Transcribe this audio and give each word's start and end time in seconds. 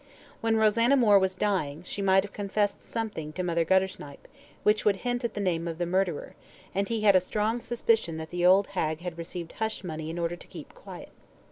When 0.39 0.57
Rosanna 0.57 0.97
Moore 0.97 1.19
was 1.19 1.35
dying, 1.35 1.83
she 1.83 2.01
might 2.01 2.23
have 2.23 2.33
confessed 2.33 2.81
something 2.81 3.31
to 3.33 3.43
Mother 3.43 3.63
Guttersnipe, 3.63 4.27
which 4.63 4.83
would 4.83 4.95
hint 5.05 5.23
at 5.23 5.35
the 5.35 5.39
name 5.39 5.67
of 5.67 5.77
the 5.77 5.85
murderer, 5.85 6.33
and 6.73 6.89
he 6.89 7.01
had 7.01 7.15
a 7.15 7.19
strong 7.21 7.59
suspicion 7.59 8.17
that 8.17 8.31
the 8.31 8.43
old 8.43 8.65
hag 8.69 9.01
had 9.01 9.19
received 9.19 9.51
hush 9.51 9.83
money 9.83 10.09
in 10.09 10.17
order 10.17 10.35
to 10.35 10.47
keep 10.47 10.73
quiet. 10.73 11.09